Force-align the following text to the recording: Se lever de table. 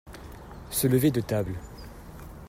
Se 0.71 0.87
lever 0.89 1.11
de 1.11 1.21
table. 1.21 1.53